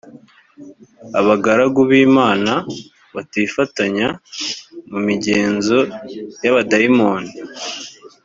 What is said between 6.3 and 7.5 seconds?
y abadayimoni